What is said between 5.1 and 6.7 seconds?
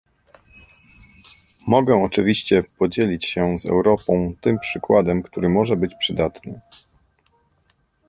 który może być przydatny